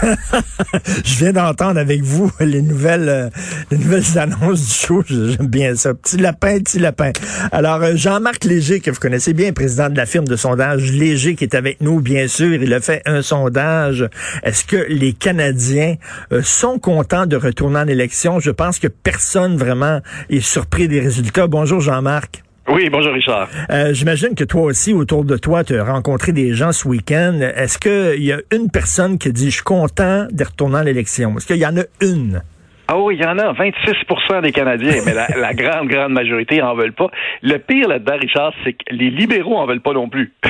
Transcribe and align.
je 1.04 1.16
viens 1.16 1.32
d'entendre 1.32 1.78
avec 1.78 2.02
vous 2.02 2.30
les 2.40 2.62
nouvelles, 2.62 3.08
euh, 3.08 3.30
les 3.70 3.78
nouvelles 3.78 4.18
annonces 4.18 4.66
du 4.66 4.74
show. 4.74 5.02
J'aime 5.06 5.46
bien 5.46 5.74
ça. 5.74 5.94
Petit 5.94 6.16
lapin, 6.16 6.58
petit 6.58 6.78
lapin. 6.78 7.12
Alors, 7.52 7.82
euh, 7.82 7.96
Jean-Marc 7.96 8.44
Léger, 8.44 8.80
que 8.80 8.90
vous 8.90 9.00
connaissez 9.00 9.32
bien, 9.32 9.52
président 9.52 9.88
de 9.88 9.96
la 9.96 10.06
firme 10.06 10.26
de 10.26 10.36
sondage 10.36 10.90
Léger, 10.92 11.34
qui 11.34 11.44
est 11.44 11.54
avec 11.54 11.80
nous, 11.80 12.00
bien 12.00 12.28
sûr. 12.28 12.54
Il 12.54 12.72
a 12.72 12.80
fait 12.80 13.02
un 13.06 13.22
sondage. 13.22 14.08
Est-ce 14.42 14.64
que 14.64 14.86
les 14.88 15.12
Canadiens 15.12 15.96
euh, 16.32 16.42
sont 16.42 16.78
contents 16.78 17.26
de 17.26 17.36
retourner 17.36 17.80
en 17.80 17.88
élection? 17.88 18.40
Je 18.40 18.50
pense 18.50 18.78
que 18.78 18.88
personne 18.88 19.56
vraiment 19.56 20.00
est 20.28 20.40
surpris 20.40 20.88
des 20.88 21.00
résultats. 21.00 21.46
Bonjour, 21.46 21.80
Jean-Marc. 21.80 22.42
Oui, 22.68 22.88
bonjour 22.90 23.12
Richard. 23.12 23.48
Euh, 23.70 23.92
J'imagine 23.92 24.34
que 24.34 24.44
toi 24.44 24.62
aussi, 24.62 24.92
autour 24.92 25.24
de 25.24 25.36
toi, 25.36 25.64
tu 25.64 25.76
as 25.76 25.84
rencontré 25.84 26.32
des 26.32 26.52
gens 26.52 26.72
ce 26.72 26.86
week-end. 26.86 27.38
Est-ce 27.40 27.78
qu'il 27.78 28.22
y 28.22 28.32
a 28.32 28.38
une 28.52 28.70
personne 28.70 29.18
qui 29.18 29.32
dit, 29.32 29.46
je 29.46 29.56
suis 29.56 29.64
content 29.64 30.26
de 30.30 30.44
retourner 30.44 30.78
à 30.78 30.84
l'élection? 30.84 31.36
Est-ce 31.36 31.46
qu'il 31.46 31.56
y 31.56 31.66
en 31.66 31.76
a 31.76 31.84
une? 32.00 32.42
Ah 32.86 32.98
oui, 32.98 33.16
il 33.16 33.22
y 33.22 33.26
en 33.26 33.38
a 33.38 33.52
26% 33.52 34.42
des 34.42 34.52
Canadiens, 34.52 35.02
mais 35.06 35.14
la, 35.14 35.54
grande, 35.54 35.88
grande 35.88 36.12
majorité 36.12 36.60
en 36.60 36.74
veulent 36.74 36.92
pas. 36.92 37.08
Le 37.40 37.56
pire 37.58 37.88
là-dedans, 37.88 38.16
Richard, 38.20 38.52
c'est 38.64 38.72
que 38.72 38.82
les 38.90 39.10
libéraux 39.10 39.56
en 39.56 39.66
veulent 39.66 39.80
pas 39.80 39.92
non 39.92 40.08
plus. 40.08 40.32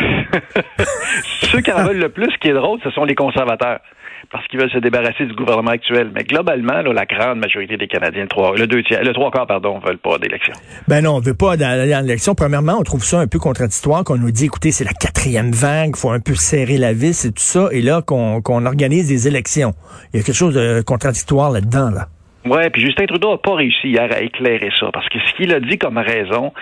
Ceux 1.42 1.60
qui 1.60 1.70
en 1.70 1.84
veulent 1.86 1.98
le 1.98 2.08
plus, 2.08 2.30
ce 2.32 2.38
qui 2.38 2.48
est 2.48 2.54
drôle, 2.54 2.80
ce 2.82 2.90
sont 2.90 3.04
les 3.04 3.14
conservateurs 3.14 3.80
parce 4.30 4.46
qu'ils 4.48 4.60
veulent 4.60 4.70
se 4.70 4.78
débarrasser 4.78 5.24
du 5.26 5.34
gouvernement 5.34 5.70
actuel. 5.70 6.10
Mais 6.14 6.24
globalement, 6.24 6.82
la 6.82 7.06
grande 7.06 7.38
majorité 7.38 7.76
des 7.76 7.86
Canadiens, 7.86 8.22
le 8.22 8.28
trois, 8.28 8.56
le 8.56 8.66
deux 8.66 8.82
tiers, 8.82 9.02
le 9.02 9.12
trois 9.12 9.30
quarts, 9.30 9.46
pardon, 9.46 9.78
veulent 9.78 9.98
pas 9.98 10.18
d'élection. 10.18 10.54
Ben 10.88 11.02
non, 11.02 11.16
on 11.16 11.20
veut 11.20 11.34
pas 11.34 11.56
d'aller 11.56 11.94
en 11.94 12.04
élection. 12.04 12.34
Premièrement, 12.34 12.76
on 12.78 12.82
trouve 12.82 13.04
ça 13.04 13.20
un 13.20 13.26
peu 13.26 13.38
contradictoire 13.38 14.04
qu'on 14.04 14.18
nous 14.18 14.30
dit, 14.30 14.46
écoutez, 14.46 14.72
c'est 14.72 14.84
la 14.84 14.92
quatrième 14.92 15.52
vague, 15.52 15.96
faut 15.96 16.10
un 16.10 16.20
peu 16.20 16.34
serrer 16.34 16.76
la 16.78 16.92
vis 16.92 17.24
et 17.24 17.32
tout 17.32 17.38
ça, 17.38 17.68
et 17.72 17.80
là 17.80 18.02
qu'on 18.02 18.66
organise 18.66 19.08
des 19.08 19.28
élections. 19.28 19.72
Il 20.12 20.18
y 20.18 20.20
a 20.20 20.24
quelque 20.24 20.34
chose 20.34 20.54
de 20.54 20.82
contradictoire 20.82 21.50
là-dedans, 21.50 21.90
là. 21.90 22.08
Ouais, 22.46 22.70
puis 22.70 22.80
Justin 22.80 23.04
Trudeau 23.04 23.32
n'a 23.32 23.36
pas 23.36 23.54
réussi 23.54 23.90
hier 23.90 24.08
à 24.10 24.22
éclairer 24.22 24.70
ça, 24.80 24.88
parce 24.92 25.06
que 25.10 25.18
ce 25.18 25.34
qu'il 25.34 25.52
a 25.52 25.60
dit 25.60 25.76
comme 25.76 25.98
raison, 25.98 26.54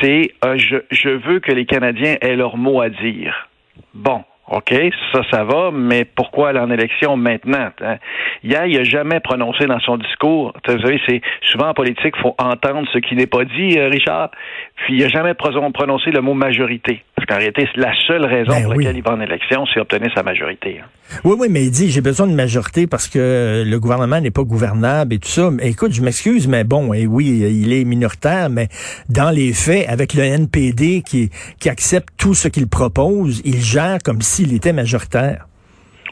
c'est 0.00 0.30
euh, 0.44 0.56
je, 0.56 0.76
je 0.90 1.10
veux 1.10 1.40
que 1.40 1.52
les 1.52 1.66
Canadiens 1.66 2.16
aient 2.22 2.36
leur 2.36 2.56
mot 2.56 2.80
à 2.80 2.88
dire. 2.88 3.48
Bon, 3.92 4.24
OK, 4.48 4.72
ça, 5.12 5.22
ça 5.30 5.44
va, 5.44 5.70
mais 5.72 6.04
pourquoi 6.04 6.50
aller 6.50 6.60
en 6.60 6.70
élection 6.70 7.16
maintenant? 7.16 7.70
Hein? 7.80 7.96
Hier, 8.44 8.66
il 8.66 8.76
n'a 8.76 8.84
jamais 8.84 9.18
prononcé 9.18 9.66
dans 9.66 9.80
son 9.80 9.96
discours. 9.96 10.52
Vous 10.68 10.80
savez, 10.80 11.00
c'est 11.08 11.20
souvent 11.42 11.70
en 11.70 11.74
politique, 11.74 12.14
il 12.16 12.22
faut 12.22 12.34
entendre 12.38 12.86
ce 12.92 12.98
qui 12.98 13.16
n'est 13.16 13.26
pas 13.26 13.44
dit, 13.44 13.76
euh, 13.76 13.88
Richard. 13.88 14.30
Puis 14.76 14.98
il 14.98 15.02
n'a 15.02 15.08
jamais 15.08 15.34
prononcé 15.34 16.10
le 16.10 16.20
mot 16.20 16.34
majorité. 16.34 17.02
Parce 17.16 17.26
qu'en 17.26 17.38
réalité, 17.38 17.68
la 17.74 17.92
seule 18.06 18.24
raison 18.24 18.52
ben 18.52 18.62
pour 18.64 18.74
laquelle 18.74 18.96
il 18.96 19.02
va 19.02 19.12
en 19.12 19.20
élection, 19.20 19.64
c'est 19.72 19.80
obtenir 19.80 20.12
sa 20.14 20.22
majorité. 20.22 20.80
Hein. 20.80 20.86
Oui, 21.24 21.36
oui, 21.38 21.48
mais 21.50 21.64
il 21.64 21.70
dit 21.70 21.90
j'ai 21.90 22.00
besoin 22.00 22.26
de 22.26 22.34
majorité 22.34 22.86
parce 22.86 23.08
que 23.08 23.64
le 23.66 23.80
gouvernement 23.80 24.20
n'est 24.20 24.30
pas 24.30 24.42
gouvernable 24.42 25.14
et 25.14 25.18
tout 25.18 25.28
ça. 25.28 25.50
Mais 25.50 25.70
écoute, 25.70 25.92
je 25.92 26.02
m'excuse, 26.02 26.46
mais 26.46 26.64
bon, 26.64 26.92
et 26.92 27.06
oui, 27.06 27.26
il 27.26 27.72
est 27.72 27.84
minoritaire, 27.84 28.50
mais 28.50 28.68
dans 29.08 29.30
les 29.30 29.52
faits, 29.52 29.88
avec 29.88 30.14
le 30.14 30.22
NPD 30.22 31.02
qui, 31.02 31.30
qui 31.58 31.68
accepte 31.68 32.08
tout 32.18 32.34
ce 32.34 32.48
qu'il 32.48 32.68
propose, 32.68 33.40
il 33.44 33.60
gère 33.60 33.98
comme 34.04 34.20
s'il 34.36 34.54
était 34.54 34.74
majoritaire. 34.74 35.46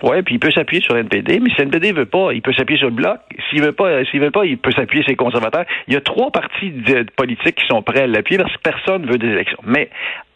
Oui, 0.02 0.22
puis 0.22 0.36
il 0.36 0.38
peut 0.38 0.50
s'appuyer 0.50 0.82
sur 0.82 0.96
NPD, 0.96 1.40
mais 1.40 1.50
si 1.50 1.60
NPD 1.60 1.92
veut 1.92 2.06
pas, 2.06 2.32
il 2.32 2.42
peut 2.42 2.52
s'appuyer 2.52 2.78
sur 2.78 2.88
le 2.88 2.94
bloc. 2.94 3.20
S'il 3.48 3.62
veut 3.62 3.72
pas, 3.72 4.04
s'il 4.06 4.20
veut 4.20 4.30
pas, 4.30 4.44
il 4.44 4.58
peut 4.58 4.72
s'appuyer 4.72 5.02
sur 5.02 5.10
les 5.10 5.16
conservateurs. 5.16 5.64
Il 5.88 5.94
y 5.94 5.96
a 5.96 6.00
trois 6.00 6.30
partis 6.30 6.72
politiques 7.16 7.56
qui 7.56 7.66
sont 7.66 7.82
prêts 7.82 8.02
à 8.02 8.06
l'appuyer 8.06 8.38
parce 8.38 8.52
que 8.54 8.62
personne 8.62 9.06
veut 9.06 9.18
des 9.18 9.28
élections. 9.28 9.58
Mais 9.64 9.90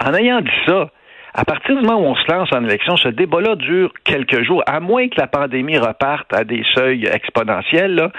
en 0.04 0.15
ayant 0.15 0.41
dit 0.41 0.50
ça, 0.66 0.91
à 1.38 1.44
partir 1.44 1.76
du 1.76 1.82
moment 1.87 2.00
où 2.00 2.04
on 2.04 2.16
se 2.16 2.32
lance 2.32 2.49
en 2.53 2.65
élection, 2.65 2.97
ce 2.97 3.10
débat-là 3.10 3.54
dure 3.54 3.93
quelques 4.03 4.43
jours, 4.43 4.60
à 4.66 4.81
moins 4.81 5.09
que 5.09 5.15
la 5.21 5.28
pandémie 5.28 5.78
reparte 5.78 6.34
à 6.34 6.43
des 6.43 6.65
seuils 6.75 7.06
exponentiels. 7.06 8.10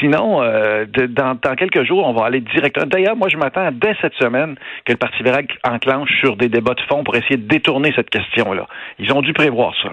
Sinon, 0.00 0.42
euh, 0.42 0.84
dans, 1.08 1.36
quelques 1.56 1.84
jours, 1.84 2.04
on 2.04 2.12
va 2.12 2.26
aller 2.26 2.40
directement. 2.40 2.86
D'ailleurs, 2.86 3.14
moi, 3.14 3.28
je 3.28 3.36
m'attends 3.36 3.70
dès 3.70 3.94
cette 4.02 4.14
semaine 4.14 4.56
que 4.84 4.90
le 4.90 4.98
Parti 4.98 5.18
libéral 5.18 5.46
enclenche 5.62 6.10
sur 6.18 6.36
des 6.36 6.48
débats 6.48 6.74
de 6.74 6.80
fond 6.88 7.04
pour 7.04 7.14
essayer 7.14 7.36
de 7.36 7.46
détourner 7.46 7.92
cette 7.94 8.10
question-là. 8.10 8.66
Ils 8.98 9.12
ont 9.12 9.22
dû 9.22 9.32
prévoir 9.32 9.72
ça. 9.80 9.92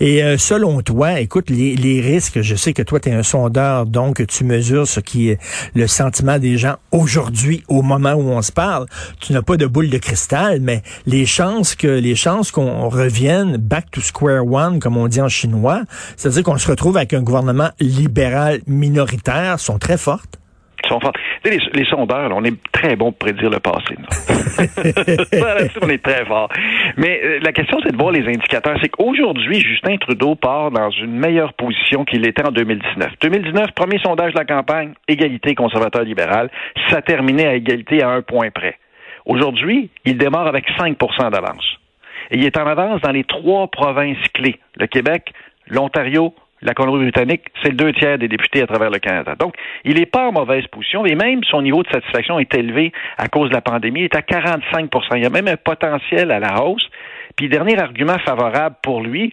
Et 0.00 0.22
euh, 0.22 0.38
selon 0.38 0.80
toi, 0.80 1.20
écoute, 1.20 1.50
les, 1.50 1.76
les, 1.76 2.00
risques, 2.00 2.40
je 2.40 2.54
sais 2.54 2.72
que 2.72 2.82
toi, 2.82 2.98
tu 2.98 3.10
es 3.10 3.12
un 3.12 3.22
sondeur, 3.22 3.84
donc 3.84 4.26
tu 4.26 4.44
mesures 4.44 4.86
ce 4.86 5.00
qui 5.00 5.28
est 5.28 5.38
le 5.74 5.86
sentiment 5.86 6.38
des 6.38 6.56
gens 6.56 6.76
aujourd'hui, 6.92 7.62
au 7.68 7.82
moment 7.82 8.14
où 8.14 8.30
on 8.30 8.40
se 8.40 8.52
parle. 8.52 8.86
Tu 9.20 9.34
n'as 9.34 9.42
pas 9.42 9.58
de 9.58 9.66
boule 9.66 9.90
de 9.90 9.98
cristal, 9.98 10.60
mais 10.62 10.80
les 11.04 11.26
chances 11.26 11.74
que 11.74 11.88
les 11.88 12.21
chances 12.22 12.52
qu'on 12.52 12.88
revienne 12.88 13.56
back 13.56 13.90
to 13.90 14.00
square 14.00 14.46
one, 14.46 14.78
comme 14.78 14.96
on 14.96 15.08
dit 15.08 15.20
en 15.20 15.28
chinois, 15.28 15.82
c'est-à-dire 16.16 16.44
qu'on 16.44 16.56
se 16.56 16.70
retrouve 16.70 16.96
avec 16.96 17.14
un 17.14 17.22
gouvernement 17.22 17.70
libéral 17.80 18.60
minoritaire, 18.68 19.58
sont 19.58 19.78
très 19.78 19.98
fortes. 19.98 20.38
Sont 20.88 21.00
fortes. 21.00 21.16
Les, 21.44 21.58
les, 21.74 21.84
sondeurs, 21.84 22.30
on 22.32 22.44
est 22.44 22.54
très 22.70 22.94
bons 22.94 23.10
pour 23.10 23.26
prédire 23.26 23.50
le 23.50 23.58
passé. 23.58 23.96
on 25.82 25.88
est 25.88 26.02
très 26.02 26.24
fort. 26.24 26.48
Mais 26.96 27.20
euh, 27.24 27.40
la 27.42 27.52
question, 27.52 27.78
c'est 27.84 27.92
de 27.92 27.96
voir 27.96 28.12
les 28.12 28.26
indicateurs. 28.26 28.76
C'est 28.80 28.88
qu'aujourd'hui, 28.88 29.60
Justin 29.60 29.96
Trudeau 29.96 30.34
part 30.36 30.70
dans 30.70 30.90
une 30.90 31.18
meilleure 31.18 31.54
position 31.54 32.04
qu'il 32.04 32.26
était 32.26 32.44
en 32.44 32.52
2019. 32.52 33.12
2019, 33.20 33.72
premier 33.74 33.98
sondage 33.98 34.32
de 34.32 34.38
la 34.38 34.44
campagne, 34.44 34.92
égalité 35.08 35.54
conservateur-libéral. 35.54 36.50
Ça 36.90 37.02
terminait 37.02 37.46
à 37.46 37.54
égalité 37.54 38.02
à 38.02 38.10
un 38.10 38.22
point 38.22 38.50
près. 38.50 38.76
Aujourd'hui, 39.24 39.90
il 40.04 40.18
démarre 40.18 40.48
avec 40.48 40.68
5% 40.68 41.30
d'avance. 41.30 41.78
Et 42.32 42.38
il 42.38 42.44
est 42.44 42.56
en 42.56 42.66
avance 42.66 43.00
dans 43.02 43.12
les 43.12 43.24
trois 43.24 43.68
provinces 43.68 44.16
clés. 44.32 44.58
Le 44.76 44.86
Québec, 44.86 45.32
l'Ontario, 45.68 46.34
la 46.62 46.74
Colombie-Britannique, 46.74 47.42
c'est 47.62 47.70
le 47.70 47.76
deux 47.76 47.92
tiers 47.92 48.18
des 48.18 48.28
députés 48.28 48.62
à 48.62 48.66
travers 48.66 48.90
le 48.90 48.98
Canada. 48.98 49.34
Donc, 49.38 49.54
il 49.84 49.96
n'est 49.96 50.06
pas 50.06 50.28
en 50.28 50.32
mauvaise 50.32 50.66
position 50.68 51.04
et 51.04 51.14
même 51.14 51.44
son 51.44 51.60
niveau 51.60 51.82
de 51.82 51.90
satisfaction 51.90 52.38
est 52.38 52.54
élevé 52.54 52.92
à 53.18 53.28
cause 53.28 53.50
de 53.50 53.54
la 53.54 53.60
pandémie, 53.60 54.00
il 54.00 54.04
est 54.04 54.16
à 54.16 54.20
45% 54.20 55.16
Il 55.16 55.22
y 55.22 55.26
a 55.26 55.30
même 55.30 55.48
un 55.48 55.56
potentiel 55.56 56.30
à 56.30 56.38
la 56.38 56.64
hausse. 56.64 56.88
Puis, 57.36 57.48
dernier 57.48 57.78
argument 57.78 58.18
favorable 58.18 58.76
pour 58.82 59.02
lui, 59.02 59.32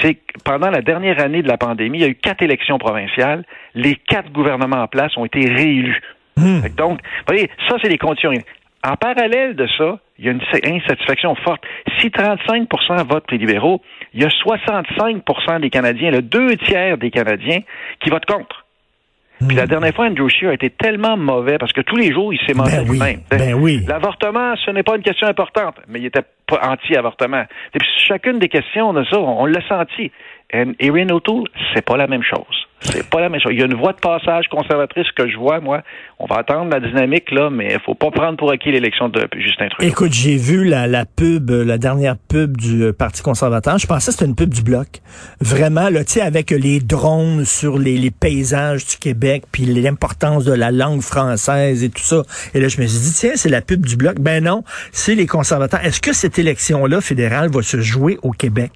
c'est 0.00 0.14
que 0.14 0.20
pendant 0.44 0.70
la 0.70 0.82
dernière 0.82 1.20
année 1.20 1.42
de 1.42 1.48
la 1.48 1.58
pandémie, 1.58 1.98
il 1.98 2.02
y 2.02 2.04
a 2.04 2.08
eu 2.08 2.14
quatre 2.14 2.42
élections 2.42 2.78
provinciales. 2.78 3.44
Les 3.74 3.94
quatre 3.94 4.30
gouvernements 4.32 4.82
en 4.82 4.88
place 4.88 5.16
ont 5.16 5.24
été 5.24 5.40
réélus. 5.52 6.00
Hmm. 6.36 6.60
Donc, 6.76 7.00
vous 7.02 7.24
voyez, 7.26 7.50
ça, 7.68 7.76
c'est 7.82 7.88
les 7.88 7.98
conditions. 7.98 8.32
En 8.82 8.96
parallèle 8.96 9.56
de 9.56 9.66
ça, 9.76 9.98
il 10.18 10.24
y 10.24 10.28
a 10.28 10.32
une 10.32 10.40
insatisfaction 10.64 11.34
forte. 11.34 11.62
Si 11.98 12.08
35% 12.08 13.06
votent 13.06 13.26
pour 13.26 13.32
les 13.32 13.38
libéraux, 13.38 13.82
il 14.14 14.22
y 14.22 14.24
a 14.24 14.28
65% 14.28 15.60
des 15.60 15.70
Canadiens, 15.70 16.10
le 16.10 16.22
deux 16.22 16.56
tiers 16.56 16.96
des 16.96 17.10
Canadiens, 17.10 17.60
qui 18.00 18.10
votent 18.10 18.26
contre. 18.26 18.64
Puis 19.46 19.56
la 19.56 19.64
hmm. 19.64 19.68
dernière 19.68 19.94
fois, 19.94 20.06
Andrew 20.06 20.28
Scheer 20.28 20.50
a 20.50 20.54
été 20.54 20.68
tellement 20.68 21.16
mauvais 21.16 21.56
parce 21.56 21.72
que 21.72 21.80
tous 21.80 21.96
les 21.96 22.12
jours, 22.12 22.32
il 22.32 22.40
s'est 22.46 22.52
menti 22.52 22.76
ben 22.76 22.90
lui-même. 22.90 23.20
Ben 23.30 23.54
oui. 23.54 23.82
L'avortement, 23.86 24.54
ce 24.56 24.70
n'est 24.70 24.82
pas 24.82 24.96
une 24.96 25.02
question 25.02 25.26
importante, 25.28 25.76
mais 25.88 25.98
il 25.98 26.06
était 26.06 26.24
pas 26.46 26.60
anti-avortement. 26.62 27.44
Chacune 28.06 28.38
des 28.38 28.48
questions 28.48 28.92
de 28.92 29.02
ça, 29.04 29.18
on, 29.18 29.46
l'a 29.46 29.66
senti. 29.66 30.12
Et 30.52 30.64
Erin 30.80 31.08
O'Toole, 31.10 31.48
c'est 31.74 31.84
pas 31.84 31.96
la 31.96 32.06
même 32.06 32.22
chose. 32.22 32.59
C'est 32.82 33.08
pas 33.08 33.20
la 33.20 33.28
même 33.28 33.40
chose. 33.40 33.52
Il 33.52 33.60
y 33.60 33.62
a 33.62 33.66
une 33.66 33.74
voie 33.74 33.92
de 33.92 33.98
passage 33.98 34.48
conservatrice 34.48 35.06
que 35.12 35.28
je 35.28 35.36
vois, 35.36 35.60
moi. 35.60 35.82
On 36.18 36.26
va 36.26 36.36
attendre 36.36 36.70
la 36.70 36.80
dynamique, 36.80 37.30
là, 37.30 37.50
mais 37.50 37.74
il 37.74 37.80
faut 37.80 37.94
pas 37.94 38.10
prendre 38.10 38.38
pour 38.38 38.50
acquis 38.50 38.72
l'élection 38.72 39.08
de 39.08 39.28
Justin 39.36 39.68
Trudeau. 39.68 39.88
Écoute, 39.88 40.12
j'ai 40.12 40.36
vu 40.36 40.64
la, 40.64 41.04
pub, 41.04 41.50
la 41.50 41.78
dernière 41.78 42.16
pub 42.16 42.56
du 42.56 42.84
euh, 42.84 42.92
Parti 42.92 43.22
conservateur. 43.22 43.78
Je 43.78 43.86
pensais 43.86 44.06
que 44.06 44.12
c'était 44.12 44.24
une 44.26 44.34
pub 44.34 44.52
du 44.52 44.62
Bloc. 44.62 44.86
Vraiment, 45.40 45.90
là, 45.90 46.04
tu 46.04 46.12
sais, 46.12 46.20
avec 46.22 46.50
les 46.50 46.80
drones 46.80 47.44
sur 47.44 47.78
les, 47.78 47.98
les 47.98 48.10
paysages 48.10 48.86
du 48.86 48.96
Québec, 48.96 49.44
puis 49.52 49.66
l'importance 49.66 50.44
de 50.44 50.52
la 50.52 50.70
langue 50.70 51.02
française 51.02 51.84
et 51.84 51.90
tout 51.90 52.02
ça. 52.02 52.22
Et 52.54 52.60
là, 52.60 52.68
je 52.68 52.80
me 52.80 52.86
suis 52.86 53.00
dit, 53.00 53.12
tiens, 53.14 53.32
c'est 53.34 53.50
la 53.50 53.60
pub 53.60 53.84
du 53.84 53.96
Bloc. 53.96 54.18
Ben 54.20 54.42
non, 54.42 54.64
c'est 54.92 55.14
les 55.14 55.26
conservateurs. 55.26 55.84
Est-ce 55.84 56.00
que 56.00 56.14
cette 56.14 56.38
élection-là 56.38 57.00
fédérale 57.00 57.50
va 57.50 57.62
se 57.62 57.80
jouer 57.80 58.18
au 58.22 58.30
Québec? 58.30 58.72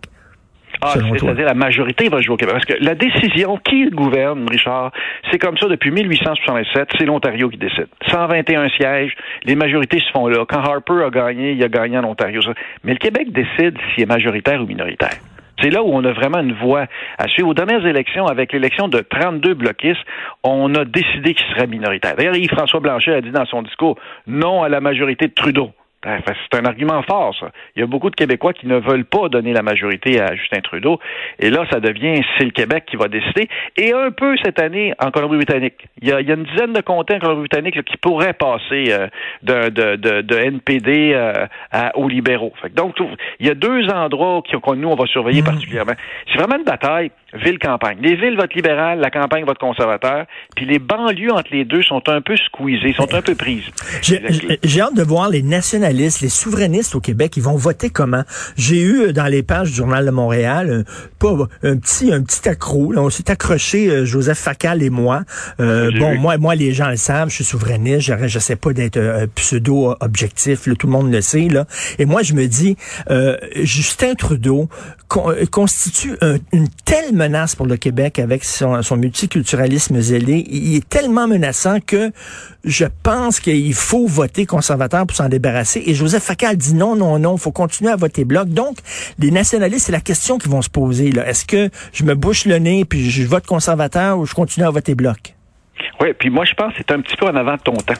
Ah, 0.80 0.94
c'est-à-dire 0.94 1.46
la 1.46 1.54
majorité 1.54 2.08
va 2.08 2.20
jouer 2.20 2.34
au 2.34 2.36
Québec. 2.36 2.54
Parce 2.54 2.66
que 2.66 2.84
la 2.84 2.94
décision, 2.94 3.58
qui 3.58 3.88
gouverne, 3.90 4.46
Richard, 4.50 4.92
c'est 5.30 5.38
comme 5.38 5.56
ça 5.56 5.66
depuis 5.68 5.90
1867, 5.90 6.90
c'est 6.98 7.06
l'Ontario 7.06 7.48
qui 7.48 7.58
décide. 7.58 7.86
121 8.08 8.68
sièges, 8.70 9.14
les 9.44 9.54
majorités 9.54 10.00
se 10.00 10.10
font 10.12 10.26
là. 10.28 10.44
Quand 10.48 10.60
Harper 10.60 11.04
a 11.06 11.10
gagné, 11.10 11.52
il 11.52 11.62
a 11.62 11.68
gagné 11.68 11.98
en 11.98 12.04
Ontario. 12.04 12.40
Mais 12.82 12.92
le 12.92 12.98
Québec 12.98 13.32
décide 13.32 13.76
s'il 13.94 14.04
est 14.04 14.06
majoritaire 14.06 14.60
ou 14.60 14.66
minoritaire. 14.66 15.18
C'est 15.62 15.70
là 15.70 15.82
où 15.82 15.88
on 15.92 16.04
a 16.04 16.12
vraiment 16.12 16.40
une 16.40 16.54
voix 16.54 16.86
à 17.18 17.28
suivre. 17.28 17.48
Aux 17.48 17.54
dernières 17.54 17.86
élections, 17.86 18.26
avec 18.26 18.52
l'élection 18.52 18.88
de 18.88 18.98
32 18.98 19.54
bloquistes, 19.54 20.04
on 20.42 20.74
a 20.74 20.84
décidé 20.84 21.34
qu'il 21.34 21.46
serait 21.54 21.66
minoritaire. 21.66 22.16
D'ailleurs, 22.16 22.36
Yves-François 22.36 22.80
Blanchet 22.80 23.14
a 23.14 23.20
dit 23.20 23.30
dans 23.30 23.46
son 23.46 23.62
discours 23.62 23.96
non 24.26 24.62
à 24.62 24.68
la 24.68 24.80
majorité 24.80 25.28
de 25.28 25.32
Trudeau. 25.32 25.70
Ben, 26.04 26.20
c'est 26.26 26.58
un 26.58 26.66
argument 26.66 27.02
fort, 27.02 27.34
ça. 27.40 27.50
Il 27.74 27.80
y 27.80 27.82
a 27.82 27.86
beaucoup 27.86 28.10
de 28.10 28.14
Québécois 28.14 28.52
qui 28.52 28.66
ne 28.66 28.78
veulent 28.78 29.06
pas 29.06 29.30
donner 29.30 29.54
la 29.54 29.62
majorité 29.62 30.20
à 30.20 30.34
Justin 30.34 30.60
Trudeau. 30.60 30.98
Et 31.38 31.48
là, 31.48 31.64
ça 31.70 31.80
devient, 31.80 32.22
c'est 32.36 32.44
le 32.44 32.50
Québec 32.50 32.84
qui 32.86 32.96
va 32.96 33.08
décider. 33.08 33.48
Et 33.78 33.92
un 33.92 34.10
peu 34.10 34.36
cette 34.44 34.60
année 34.60 34.92
en 34.98 35.10
Colombie-Britannique. 35.10 35.88
Il 36.02 36.08
y, 36.08 36.12
a, 36.12 36.20
une 36.20 36.44
dizaine 36.44 36.74
de 36.74 36.82
comtés 36.82 37.14
en 37.14 37.20
Colombie-Britannique 37.20 37.82
qui 37.84 37.96
pourraient 37.96 38.34
passer 38.34 38.92
euh, 38.92 39.08
de, 39.42 40.36
NPD 40.36 41.12
euh, 41.14 41.46
aux 41.94 42.08
libéraux. 42.08 42.52
donc, 42.74 42.96
il 43.40 43.46
y 43.46 43.50
a 43.50 43.54
deux 43.54 43.88
endroits 43.88 44.42
que 44.42 44.74
nous, 44.74 44.88
on 44.88 44.96
va 44.96 45.06
surveiller 45.06 45.40
mmh. 45.40 45.46
particulièrement. 45.46 45.94
C'est 46.30 46.38
vraiment 46.38 46.58
une 46.58 46.64
bataille 46.64 47.10
ville-campagne. 47.34 47.98
Les 48.00 48.14
villes 48.14 48.36
votent 48.36 48.54
libéral, 48.54 49.00
la 49.00 49.10
campagne 49.10 49.44
vote 49.44 49.58
conservateur, 49.58 50.26
puis 50.54 50.66
les 50.66 50.78
banlieues 50.78 51.32
entre 51.32 51.52
les 51.52 51.64
deux 51.64 51.82
sont 51.82 52.08
un 52.08 52.20
peu 52.20 52.36
squeezées, 52.36 52.92
sont 52.92 53.12
un 53.12 53.22
peu 53.22 53.34
prises. 53.34 53.68
J'ai 54.02 54.80
hâte 54.80 54.94
de 54.94 55.02
voir 55.02 55.28
les 55.28 55.42
nationalistes, 55.42 55.93
les 55.94 56.28
souverainistes 56.28 56.94
au 56.94 57.00
Québec, 57.00 57.36
ils 57.36 57.42
vont 57.42 57.56
voter 57.56 57.90
comment? 57.90 58.24
J'ai 58.56 58.80
eu 58.80 59.00
euh, 59.02 59.12
dans 59.12 59.26
les 59.26 59.42
pages 59.42 59.70
du 59.70 59.76
Journal 59.76 60.04
de 60.04 60.10
Montréal 60.10 60.84
un, 60.86 61.08
pas, 61.18 61.48
un 61.62 61.76
petit 61.76 62.12
un 62.12 62.22
petit 62.22 62.48
accro. 62.48 62.92
Là, 62.92 63.02
on 63.02 63.10
s'est 63.10 63.30
accroché, 63.30 63.88
euh, 63.88 64.04
Joseph 64.04 64.38
Facal 64.38 64.82
et 64.82 64.90
moi. 64.90 65.22
Euh, 65.60 65.90
bon, 65.98 66.16
moi, 66.16 66.36
moi, 66.38 66.54
les 66.54 66.72
gens 66.72 66.90
le 66.90 66.96
savent, 66.96 67.30
je 67.30 67.36
suis 67.36 67.44
souverainiste, 67.44 68.12
je 68.26 68.38
sais 68.38 68.56
pas 68.56 68.72
d'être 68.72 68.98
pseudo-objectif, 69.34 70.68
tout 70.78 70.86
le 70.86 70.92
monde 70.92 71.12
le 71.12 71.20
sait. 71.20 71.48
Là. 71.48 71.66
Et 71.98 72.04
moi, 72.04 72.22
je 72.22 72.34
me 72.34 72.46
dis, 72.46 72.76
Justin 73.62 74.14
Trudeau 74.14 74.68
constitue 75.50 76.16
une 76.52 76.68
telle 76.84 77.14
menace 77.14 77.54
pour 77.54 77.66
le 77.66 77.76
Québec 77.76 78.18
avec 78.18 78.44
son, 78.44 78.96
multiculturalisme 78.96 80.00
zélé. 80.00 80.44
Il 80.48 80.76
est 80.76 80.88
tellement 80.88 81.26
menaçant 81.26 81.78
que 81.80 82.10
je 82.64 82.86
pense 83.02 83.40
qu'il 83.40 83.74
faut 83.74 84.06
voter 84.06 84.46
conservateur 84.46 85.06
pour 85.06 85.16
s'en 85.16 85.28
débarrasser. 85.28 85.82
Et 85.86 85.94
Joseph 85.94 86.22
Facal 86.22 86.56
dit 86.56 86.74
non, 86.74 86.96
non, 86.96 87.18
non, 87.18 87.36
il 87.36 87.40
faut 87.40 87.52
continuer 87.52 87.90
à 87.90 87.96
voter 87.96 88.24
bloc. 88.24 88.48
Donc, 88.48 88.78
les 89.18 89.30
nationalistes, 89.30 89.86
c'est 89.86 89.92
la 89.92 90.00
question 90.00 90.38
qu'ils 90.38 90.50
vont 90.50 90.62
se 90.62 90.70
poser. 90.70 91.10
Est-ce 91.26 91.44
que 91.44 91.70
je 91.92 92.04
me 92.04 92.14
bouche 92.14 92.46
le 92.46 92.58
nez 92.58 92.84
puis 92.84 93.10
je 93.10 93.26
vote 93.26 93.46
conservateur 93.46 94.18
ou 94.18 94.26
je 94.26 94.34
continue 94.34 94.66
à 94.66 94.70
voter 94.70 94.94
bloc? 94.94 95.34
Oui, 96.00 96.08
puis 96.18 96.30
moi, 96.30 96.44
je 96.44 96.54
pense 96.54 96.72
que 96.72 96.78
c'est 96.78 96.92
un 96.92 97.00
petit 97.00 97.16
peu 97.16 97.26
en 97.26 97.36
avant 97.36 97.54
de 97.54 97.60
ton 97.60 97.74
temps. 97.74 97.94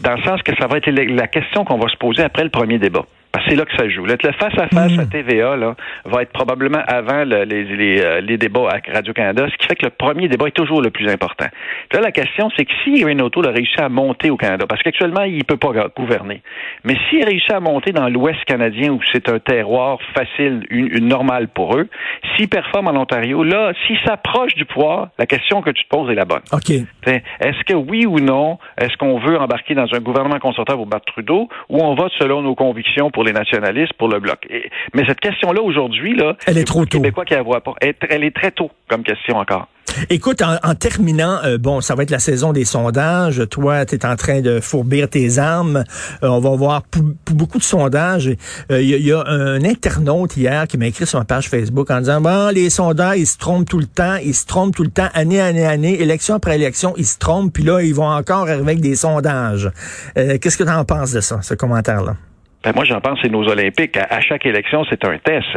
Dans 0.00 0.14
le 0.14 0.22
sens 0.22 0.42
que 0.42 0.54
ça 0.56 0.66
va 0.66 0.78
être 0.78 0.90
la 0.90 1.26
question 1.26 1.64
qu'on 1.64 1.78
va 1.78 1.88
se 1.88 1.96
poser 1.96 2.22
après 2.22 2.44
le 2.44 2.50
premier 2.50 2.78
débat 2.78 3.04
c'est 3.48 3.54
là 3.54 3.64
que 3.64 3.76
ça 3.76 3.88
joue. 3.88 4.04
Le 4.04 4.16
face-à-face 4.16 4.98
à, 4.98 5.06
TVA 5.06 5.56
là, 5.56 5.74
va 6.04 6.22
être 6.22 6.32
probablement 6.32 6.82
avant 6.86 7.24
les, 7.24 7.44
les, 7.46 8.00
euh, 8.00 8.20
les, 8.20 8.36
débats 8.36 8.68
à 8.68 8.92
Radio-Canada, 8.92 9.46
ce 9.50 9.56
qui 9.56 9.66
fait 9.66 9.76
que 9.76 9.86
le 9.86 9.90
premier 9.90 10.28
débat 10.28 10.48
est 10.48 10.56
toujours 10.56 10.82
le 10.82 10.90
plus 10.90 11.08
important. 11.08 11.46
là, 11.92 12.00
la 12.00 12.12
question, 12.12 12.50
c'est 12.56 12.64
que 12.64 12.72
si 12.84 13.04
O'Toole 13.04 13.48
a 13.48 13.50
réussi 13.50 13.80
à 13.80 13.88
monter 13.88 14.30
au 14.30 14.36
Canada, 14.36 14.66
parce 14.68 14.82
qu'actuellement, 14.82 15.22
il 15.22 15.38
ne 15.38 15.42
peut 15.42 15.56
pas 15.56 15.70
gouverner, 15.96 16.42
mais 16.84 16.96
s'il 17.08 17.24
réussit 17.24 17.52
à 17.52 17.60
monter 17.60 17.92
dans 17.92 18.08
l'Ouest 18.08 18.44
canadien, 18.44 18.90
où 18.90 19.00
c'est 19.12 19.28
un 19.28 19.38
terroir 19.38 19.98
facile, 20.14 20.64
une, 20.70 21.08
normale 21.08 21.48
pour 21.48 21.76
eux, 21.76 21.88
s'il 22.36 22.48
performe 22.48 22.88
en 22.88 23.00
Ontario, 23.00 23.42
là, 23.44 23.72
s'il 23.86 23.98
s'approche 24.04 24.54
du 24.54 24.64
pouvoir, 24.64 25.08
la 25.18 25.26
question 25.26 25.62
que 25.62 25.70
tu 25.70 25.84
te 25.84 25.88
poses 25.88 26.10
est 26.10 26.14
la 26.14 26.24
bonne. 26.24 26.42
OK. 26.52 26.70
Est-ce 26.70 27.64
que 27.64 27.74
oui 27.74 28.06
ou 28.06 28.20
non, 28.20 28.58
est-ce 28.78 28.96
qu'on 28.96 29.18
veut 29.18 29.38
embarquer 29.38 29.74
dans 29.74 29.92
un 29.92 29.98
gouvernement 30.00 30.38
conservateur 30.38 30.76
pour 30.76 30.86
battre 30.86 31.06
Trudeau, 31.06 31.48
ou 31.68 31.82
on 31.82 31.94
vote 31.94 32.12
selon 32.18 32.42
nos 32.42 32.54
convictions 32.54 33.10
pour 33.10 33.21
les 33.24 33.32
nationalistes, 33.32 33.92
pour 33.94 34.08
le 34.08 34.20
bloc. 34.20 34.46
mais 34.94 35.04
cette 35.06 35.20
question-là, 35.20 35.62
aujourd'hui, 35.62 36.14
là, 36.16 36.36
elle 36.46 36.58
est 36.58 36.64
trop 36.64 36.84
tôt. 36.84 36.98
Québécois 36.98 37.24
qui 37.24 37.34
la 37.34 37.42
voit 37.42 37.60
pas. 37.60 37.74
Elle, 37.80 38.24
est 38.24 38.34
très 38.34 38.50
tôt 38.50 38.70
comme 38.88 39.02
question 39.02 39.36
encore. 39.36 39.68
Écoute, 40.08 40.42
en, 40.42 40.74
terminant, 40.74 41.38
euh, 41.44 41.58
bon, 41.58 41.80
ça 41.80 41.94
va 41.94 42.02
être 42.02 42.10
la 42.10 42.18
saison 42.18 42.52
des 42.52 42.64
sondages. 42.64 43.42
Toi, 43.50 43.84
tu 43.84 43.96
es 43.96 44.06
en 44.06 44.16
train 44.16 44.40
de 44.40 44.60
fourbir 44.60 45.08
tes 45.08 45.38
armes. 45.38 45.84
Euh, 46.22 46.28
on 46.28 46.40
va 46.40 46.50
voir 46.50 46.82
pour, 46.82 47.02
beaucoup 47.34 47.58
de 47.58 47.62
sondages. 47.62 48.30
Il 48.70 48.74
euh, 48.74 48.82
y, 48.82 49.12
a 49.12 49.22
un 49.26 49.62
internaute 49.64 50.36
hier 50.36 50.66
qui 50.66 50.78
m'a 50.78 50.86
écrit 50.86 51.06
sur 51.06 51.18
ma 51.18 51.24
page 51.24 51.48
Facebook 51.48 51.90
en 51.90 51.98
disant, 51.98 52.20
bon, 52.20 52.52
les 52.54 52.70
sondages, 52.70 53.18
ils 53.18 53.26
se 53.26 53.36
trompent 53.36 53.68
tout 53.68 53.80
le 53.80 53.86
temps, 53.86 54.16
ils 54.16 54.34
se 54.34 54.46
trompent 54.46 54.74
tout 54.74 54.84
le 54.84 54.90
temps, 54.90 55.08
année, 55.14 55.40
année, 55.40 55.66
année, 55.66 56.00
élection 56.00 56.36
après 56.36 56.54
élection, 56.54 56.94
ils 56.96 57.06
se 57.06 57.18
trompent, 57.18 57.52
puis 57.52 57.64
là, 57.64 57.80
ils 57.82 57.94
vont 57.94 58.08
encore 58.08 58.48
arriver 58.48 58.62
avec 58.62 58.80
des 58.80 58.96
sondages. 58.96 59.70
Qu'est-ce 60.14 60.56
que 60.56 60.64
tu 60.64 60.70
en 60.70 60.84
penses 60.84 61.12
de 61.12 61.20
ça, 61.20 61.42
ce 61.42 61.54
commentaire-là? 61.54 62.16
Ben 62.64 62.72
moi, 62.74 62.84
j'en 62.84 63.00
pense, 63.00 63.18
c'est 63.22 63.30
nos 63.30 63.48
Olympiques. 63.48 63.96
À, 63.96 64.20
chaque 64.20 64.46
élection, 64.46 64.84
c'est 64.88 65.04
un 65.04 65.18
test. 65.18 65.48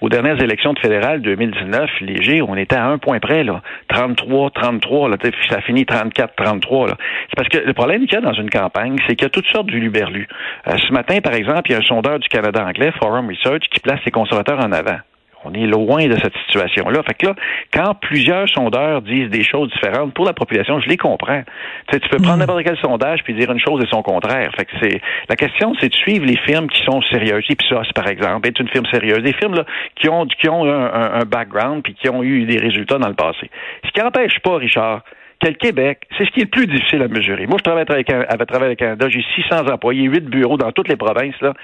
Aux 0.00 0.08
dernières 0.08 0.42
élections 0.42 0.72
de 0.72 0.78
fédérales 0.78 1.20
2019, 1.20 1.90
léger, 2.00 2.40
on 2.40 2.56
était 2.56 2.76
à 2.76 2.86
un 2.86 2.98
point 2.98 3.20
près, 3.20 3.44
là. 3.44 3.60
33, 3.88 4.50
33, 4.50 5.10
là. 5.10 5.16
Ça 5.50 5.60
finit 5.60 5.84
34, 5.84 6.34
33, 6.36 6.88
là. 6.88 6.94
C'est 7.28 7.36
parce 7.36 7.48
que 7.48 7.58
le 7.58 7.74
problème 7.74 8.06
qu'il 8.06 8.14
y 8.14 8.16
a 8.16 8.20
dans 8.20 8.32
une 8.32 8.50
campagne, 8.50 8.96
c'est 9.06 9.14
qu'il 9.14 9.24
y 9.24 9.26
a 9.26 9.30
toutes 9.30 9.48
sortes 9.48 9.66
d'uluberlus. 9.66 10.26
Euh, 10.66 10.76
ce 10.78 10.92
matin, 10.92 11.20
par 11.20 11.34
exemple, 11.34 11.62
il 11.66 11.72
y 11.72 11.74
a 11.74 11.78
un 11.78 11.82
sondeur 11.82 12.18
du 12.18 12.28
Canada 12.28 12.64
anglais, 12.64 12.92
Forum 12.98 13.28
Research, 13.28 13.64
qui 13.70 13.80
place 13.80 14.00
les 14.06 14.12
conservateurs 14.12 14.58
en 14.58 14.72
avant. 14.72 14.98
On 15.44 15.52
est 15.52 15.66
loin 15.66 16.06
de 16.06 16.16
cette 16.16 16.36
situation-là. 16.46 17.02
Fait 17.02 17.14
que 17.14 17.26
là, 17.26 17.34
quand 17.72 17.94
plusieurs 17.94 18.48
sondeurs 18.48 19.02
disent 19.02 19.30
des 19.30 19.42
choses 19.42 19.70
différentes 19.70 20.14
pour 20.14 20.24
la 20.24 20.32
population, 20.32 20.80
je 20.80 20.88
les 20.88 20.96
comprends. 20.96 21.42
Tu, 21.88 21.94
sais, 21.94 22.00
tu 22.00 22.08
peux 22.08 22.18
prendre 22.18 22.36
hmm. 22.36 22.40
n'importe 22.40 22.64
quel 22.64 22.78
sondage 22.78 23.22
puis 23.24 23.34
dire 23.34 23.50
une 23.50 23.60
chose 23.60 23.82
et 23.82 23.86
son 23.90 24.02
contraire. 24.02 24.50
Fait 24.56 24.64
que 24.64 24.72
c'est 24.82 25.00
la 25.28 25.36
question, 25.36 25.74
c'est 25.80 25.88
de 25.88 25.94
suivre 25.94 26.26
les 26.26 26.36
firmes 26.38 26.68
qui 26.68 26.82
sont 26.84 27.02
sérieuses. 27.02 27.44
Ipsos, 27.48 27.92
par 27.94 28.08
exemple, 28.08 28.48
est 28.48 28.58
une 28.58 28.68
firme 28.68 28.86
sérieuse. 28.86 29.22
Des 29.22 29.34
firmes 29.34 29.54
là, 29.54 29.64
qui 29.96 30.08
ont 30.08 30.26
qui 30.26 30.48
ont 30.48 30.64
un, 30.64 31.20
un 31.20 31.24
background 31.24 31.82
puis 31.82 31.94
qui 31.94 32.08
ont 32.08 32.22
eu 32.22 32.44
des 32.44 32.58
résultats 32.58 32.98
dans 32.98 33.08
le 33.08 33.14
passé. 33.14 33.50
Ce 33.84 33.90
qui 33.90 34.00
n'empêche 34.00 34.38
pas, 34.40 34.56
Richard, 34.56 35.02
que 35.40 35.48
le 35.48 35.54
Québec, 35.54 36.06
c'est 36.16 36.24
ce 36.24 36.30
qui 36.30 36.40
est 36.40 36.44
le 36.44 36.50
plus 36.50 36.66
difficile 36.66 37.02
à 37.02 37.08
mesurer. 37.08 37.46
Moi, 37.46 37.56
je 37.58 37.64
travaille 37.64 37.84
avec, 37.88 38.10
avec, 38.10 38.52
avec 38.52 38.78
Canada, 38.78 39.08
j'ai 39.08 39.24
600 39.36 39.68
employés, 39.70 40.04
8 40.04 40.24
bureaux 40.26 40.56
dans 40.56 40.72
toutes 40.72 40.88
les 40.88 40.96
provinces. 40.96 41.40
Là. 41.40 41.54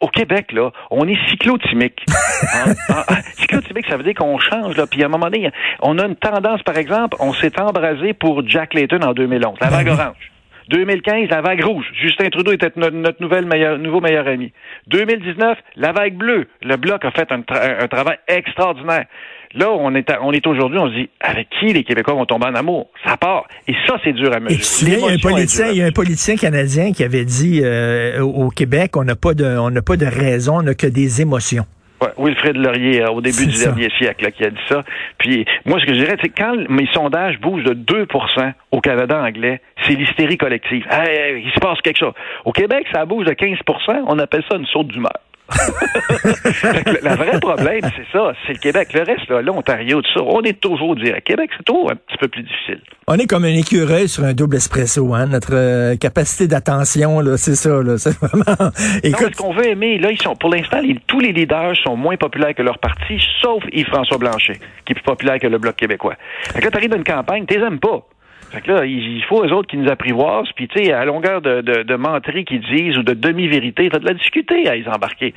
Au 0.00 0.08
Québec, 0.08 0.52
là, 0.52 0.70
on 0.90 1.06
est 1.06 1.18
cyclotimique. 1.28 2.04
cyclotimique, 3.34 3.86
ça 3.88 3.96
veut 3.96 4.04
dire 4.04 4.14
qu'on 4.14 4.38
change. 4.38 4.76
Là. 4.76 4.86
Puis 4.86 5.02
à 5.02 5.06
un 5.06 5.08
moment 5.08 5.26
donné, 5.26 5.50
on 5.80 5.98
a 5.98 6.06
une 6.06 6.16
tendance, 6.16 6.62
par 6.62 6.76
exemple, 6.76 7.16
on 7.20 7.32
s'est 7.32 7.60
embrasé 7.60 8.12
pour 8.12 8.46
Jack 8.46 8.74
Layton 8.74 9.02
en 9.02 9.12
2011, 9.12 9.54
la 9.60 9.68
vague 9.68 9.88
orange. 9.88 10.32
2015, 10.68 11.30
la 11.30 11.40
vague 11.40 11.64
rouge. 11.64 11.86
Justin 12.00 12.28
Trudeau 12.30 12.52
était 12.52 12.70
notre, 12.76 13.20
nouvelle 13.20 13.46
meilleur, 13.46 13.78
nouveau 13.78 14.00
meilleur 14.00 14.26
ami. 14.26 14.52
2019, 14.88 15.58
la 15.76 15.92
vague 15.92 16.14
bleue. 16.14 16.46
Le 16.62 16.76
Bloc 16.76 17.04
a 17.04 17.10
fait 17.10 17.30
un, 17.32 17.42
un 17.48 17.88
travail 17.88 18.18
extraordinaire. 18.28 19.06
Là, 19.54 19.70
on 19.70 19.94
est, 19.94 20.10
on 20.20 20.32
est 20.32 20.46
aujourd'hui, 20.46 20.78
on 20.78 20.88
se 20.88 20.94
dit, 20.94 21.08
avec 21.20 21.48
qui 21.58 21.72
les 21.72 21.82
Québécois 21.82 22.14
vont 22.14 22.26
tomber 22.26 22.46
en 22.46 22.54
amour? 22.54 22.90
Ça 23.04 23.16
part. 23.16 23.48
Et 23.66 23.74
ça, 23.86 23.96
c'est 24.04 24.12
dur 24.12 24.30
à 24.32 24.40
mesurer. 24.40 24.92
Il 24.92 24.98
y, 25.00 25.08
a 25.08 25.12
un 25.12 25.18
politicien, 25.18 25.68
il 25.68 25.76
y 25.78 25.82
a 25.82 25.86
un 25.86 25.90
politicien 25.90 26.36
canadien 26.36 26.92
qui 26.92 27.02
avait 27.02 27.24
dit 27.24 27.62
euh, 27.64 28.20
au 28.20 28.50
Québec, 28.50 28.96
on 28.96 29.04
n'a 29.04 29.16
pas 29.16 29.32
de, 29.32 29.44
on 29.44 29.70
n'a 29.70 29.80
pas 29.80 29.96
de 29.96 30.04
raison, 30.04 30.58
on 30.58 30.62
n'a 30.62 30.74
que 30.74 30.86
des 30.86 31.22
émotions. 31.22 31.64
Ouais, 32.00 32.10
Wilfrid 32.16 32.56
Laurier, 32.56 33.02
euh, 33.02 33.10
au 33.10 33.20
début 33.20 33.46
du 33.46 33.58
dernier 33.58 33.90
siècle, 33.98 34.24
là, 34.24 34.30
qui 34.30 34.44
a 34.44 34.50
dit 34.50 34.60
ça. 34.68 34.84
Puis, 35.18 35.44
moi, 35.64 35.80
ce 35.80 35.86
que 35.86 35.94
je 35.94 35.98
dirais, 35.98 36.16
c'est 36.22 36.28
quand 36.28 36.54
mes 36.68 36.86
sondages 36.92 37.40
bougent 37.40 37.64
de 37.64 37.74
2% 37.74 38.52
au 38.70 38.80
Canada 38.80 39.20
anglais, 39.20 39.60
c'est 39.82 39.94
l'hystérie 39.94 40.36
collective. 40.36 40.86
il 40.90 41.50
se 41.52 41.58
passe 41.60 41.80
quelque 41.80 41.98
chose. 41.98 42.14
Au 42.44 42.52
Québec, 42.52 42.86
ça 42.92 43.04
bouge 43.04 43.26
de 43.26 43.32
15% 43.32 43.98
on 44.06 44.18
appelle 44.18 44.42
ça 44.48 44.56
une 44.56 44.66
saute 44.66 44.88
d'humeur. 44.88 45.12
Le 45.50 47.16
vrai 47.16 47.40
problème, 47.40 47.80
c'est 47.82 48.12
ça, 48.12 48.32
c'est 48.46 48.52
le 48.52 48.58
Québec. 48.58 48.88
Le 48.92 49.02
reste, 49.02 49.28
là, 49.30 49.40
l'Ontario, 49.40 50.02
tout 50.02 50.12
ça, 50.12 50.22
on 50.22 50.42
est 50.42 50.60
toujours 50.60 50.94
direct. 50.94 51.26
Québec, 51.26 51.50
c'est 51.56 51.64
toujours 51.64 51.90
un 51.90 51.96
petit 51.96 52.18
peu 52.18 52.28
plus 52.28 52.42
difficile. 52.42 52.80
On 53.06 53.14
est 53.14 53.26
comme 53.26 53.44
un 53.44 53.54
écureuil 53.54 54.08
sur 54.08 54.24
un 54.24 54.34
double 54.34 54.56
espresso, 54.56 55.14
hein. 55.14 55.26
Notre 55.26 55.54
euh, 55.54 55.96
capacité 55.96 56.46
d'attention, 56.46 57.20
là, 57.20 57.38
c'est 57.38 57.54
ça, 57.54 57.82
là. 57.82 57.96
C'est 57.96 58.16
vraiment. 58.18 58.70
Écoute. 59.02 59.34
ce 59.34 59.42
qu'on 59.42 59.54
veut 59.54 59.68
aimer, 59.68 59.98
là, 59.98 60.10
ils 60.10 60.20
sont, 60.20 60.36
pour 60.36 60.50
l'instant, 60.50 60.80
tous 61.06 61.20
les 61.20 61.32
leaders 61.32 61.74
sont 61.82 61.96
moins 61.96 62.16
populaires 62.16 62.54
que 62.54 62.62
leur 62.62 62.78
parti, 62.78 63.18
sauf 63.40 63.62
Yves-François 63.72 64.18
Blanchet, 64.18 64.60
qui 64.84 64.92
est 64.92 64.94
plus 64.94 65.02
populaire 65.02 65.38
que 65.38 65.46
le 65.46 65.58
Bloc 65.58 65.76
québécois. 65.76 66.16
Fait 66.52 66.60
que 66.60 66.64
là, 66.66 66.70
t'arrives 66.70 66.90
dans 66.90 66.98
une 66.98 67.04
campagne, 67.04 67.46
t'es 67.46 67.58
aimes 67.58 67.80
pas. 67.80 68.06
Fait 68.50 68.62
que 68.62 68.72
là, 68.72 68.84
il 68.86 69.22
faut 69.28 69.44
eux 69.44 69.52
autres 69.52 69.68
qui 69.68 69.76
nous 69.76 69.90
apprivoisent, 69.90 70.50
puis 70.56 70.68
tu 70.68 70.82
sais, 70.84 70.92
à 70.92 71.04
longueur 71.04 71.42
de, 71.42 71.60
de, 71.60 71.82
de 71.82 71.94
menteries 71.96 72.44
qu'ils 72.46 72.62
disent 72.62 72.96
ou 72.96 73.02
de 73.02 73.12
demi-vérité, 73.12 73.88
t'as 73.92 73.98
de 73.98 74.06
la 74.06 74.14
discuter 74.14 74.66
à 74.68 74.74
les 74.74 74.86
embarquer. 74.88 75.34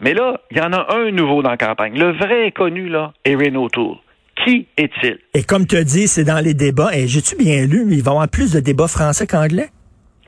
Mais 0.00 0.12
là, 0.12 0.40
il 0.50 0.58
y 0.58 0.60
en 0.60 0.72
a 0.72 0.94
un 0.94 1.10
nouveau 1.10 1.42
dans 1.42 1.50
la 1.50 1.56
campagne. 1.56 1.98
Le 1.98 2.12
vrai 2.12 2.50
connu, 2.52 2.88
là, 2.88 3.12
Erin 3.24 3.54
O'Toole. 3.54 3.96
Qui 4.44 4.66
est-il? 4.76 5.18
Et 5.34 5.42
comme 5.42 5.66
tu 5.66 5.76
as 5.76 5.84
dit, 5.84 6.06
c'est 6.06 6.24
dans 6.24 6.42
les 6.42 6.54
débats. 6.54 6.90
Et 6.94 7.06
j'ai-tu 7.08 7.36
bien 7.36 7.66
lu, 7.66 7.84
il 7.90 8.02
va 8.02 8.10
y 8.10 8.14
avoir 8.14 8.28
plus 8.28 8.52
de 8.54 8.60
débats 8.60 8.88
français 8.88 9.26
qu'anglais? 9.26 9.68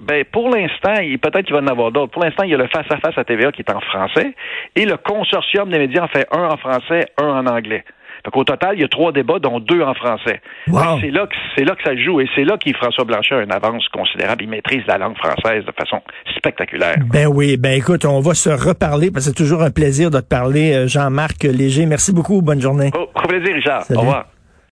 Ben, 0.02 0.24
pour 0.30 0.48
l'instant, 0.50 1.00
il- 1.02 1.18
peut-être 1.18 1.44
qu'il 1.46 1.54
va 1.54 1.60
en 1.60 1.66
avoir 1.66 1.92
d'autres. 1.92 2.12
Pour 2.12 2.24
l'instant, 2.24 2.42
il 2.44 2.50
y 2.50 2.54
a 2.54 2.58
le 2.58 2.66
face-à-face 2.66 3.16
à 3.16 3.24
TVA 3.24 3.52
qui 3.52 3.62
est 3.62 3.70
en 3.72 3.80
français 3.80 4.34
et 4.74 4.84
le 4.84 4.96
consortium 4.96 5.70
des 5.70 5.78
médias 5.78 6.02
en 6.04 6.08
fait 6.08 6.26
un 6.32 6.44
en 6.48 6.56
français, 6.56 7.06
un 7.18 7.28
en 7.28 7.46
anglais. 7.46 7.84
Donc, 8.24 8.36
au 8.36 8.44
total, 8.44 8.76
il 8.76 8.82
y 8.82 8.84
a 8.84 8.88
trois 8.88 9.12
débats, 9.12 9.38
dont 9.38 9.58
deux 9.58 9.82
en 9.82 9.94
français. 9.94 10.40
Wow. 10.68 11.00
C'est 11.00 11.10
là 11.10 11.26
que 11.26 11.34
c'est 11.56 11.64
là 11.64 11.74
que 11.74 11.82
ça 11.82 11.96
joue 11.96 12.20
et 12.20 12.28
c'est 12.34 12.44
là 12.44 12.56
qu'il 12.56 12.74
François 12.76 13.04
Blanchet 13.04 13.34
a 13.34 13.42
une 13.42 13.52
avance 13.52 13.88
considérable. 13.88 14.44
Il 14.44 14.48
maîtrise 14.48 14.82
la 14.86 14.98
langue 14.98 15.16
française 15.16 15.64
de 15.64 15.72
façon 15.72 16.00
spectaculaire. 16.36 16.96
Ben 17.12 17.26
oui, 17.26 17.56
ben 17.56 17.72
écoute, 17.72 18.04
on 18.04 18.20
va 18.20 18.34
se 18.34 18.50
reparler 18.50 19.10
parce 19.10 19.26
que 19.26 19.30
c'est 19.30 19.36
toujours 19.36 19.62
un 19.62 19.70
plaisir 19.70 20.10
de 20.10 20.20
te 20.20 20.26
parler, 20.26 20.72
euh, 20.72 20.86
Jean-Marc 20.86 21.44
Léger. 21.44 21.86
Merci 21.86 22.12
beaucoup, 22.12 22.42
bonne 22.42 22.60
journée. 22.60 22.90
Oh, 22.96 23.08
au 23.14 23.28
plaisir, 23.28 23.54
Richard. 23.54 23.82
Salut. 23.82 23.98
Au 23.98 24.02
revoir. 24.02 24.26